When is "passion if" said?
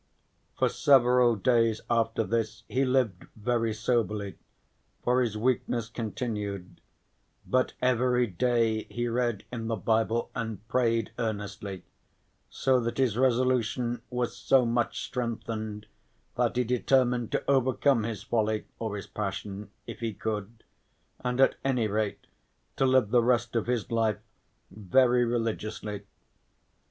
19.05-19.99